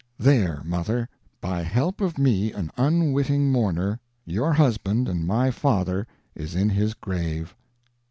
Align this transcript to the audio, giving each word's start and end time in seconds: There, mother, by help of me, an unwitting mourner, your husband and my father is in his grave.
There, 0.17 0.63
mother, 0.65 1.07
by 1.41 1.61
help 1.61 2.01
of 2.01 2.17
me, 2.17 2.51
an 2.53 2.71
unwitting 2.75 3.51
mourner, 3.51 3.99
your 4.25 4.51
husband 4.53 5.07
and 5.07 5.27
my 5.27 5.51
father 5.51 6.07
is 6.33 6.55
in 6.55 6.69
his 6.71 6.95
grave. 6.95 7.55